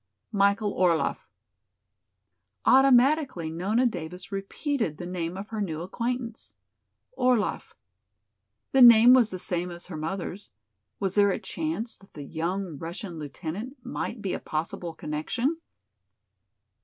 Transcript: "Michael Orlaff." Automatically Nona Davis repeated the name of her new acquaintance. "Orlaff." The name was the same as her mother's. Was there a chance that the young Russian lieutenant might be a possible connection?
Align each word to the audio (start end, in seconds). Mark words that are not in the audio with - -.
"Michael 0.31 0.71
Orlaff." 0.73 1.29
Automatically 2.65 3.51
Nona 3.51 3.85
Davis 3.85 4.31
repeated 4.31 4.97
the 4.97 5.05
name 5.05 5.37
of 5.37 5.49
her 5.49 5.61
new 5.61 5.81
acquaintance. 5.83 6.55
"Orlaff." 7.15 7.75
The 8.71 8.81
name 8.81 9.13
was 9.13 9.29
the 9.29 9.37
same 9.37 9.69
as 9.69 9.85
her 9.85 9.97
mother's. 9.97 10.49
Was 10.99 11.13
there 11.13 11.29
a 11.29 11.37
chance 11.37 11.95
that 11.97 12.13
the 12.15 12.23
young 12.23 12.79
Russian 12.79 13.19
lieutenant 13.19 13.77
might 13.85 14.23
be 14.23 14.33
a 14.33 14.39
possible 14.39 14.95
connection? 14.95 15.59